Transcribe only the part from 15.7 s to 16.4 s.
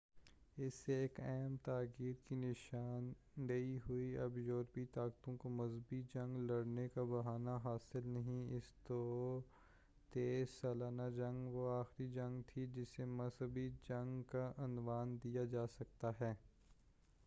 سکتا ہے